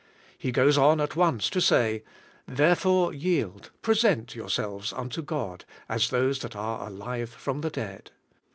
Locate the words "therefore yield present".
2.47-4.33